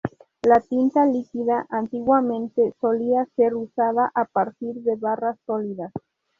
[0.41, 5.91] La tinta líquida antiguamente solía ser usada a partir de barras sólidas.